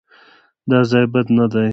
[0.69, 1.69] _دا ځای بد نه دی.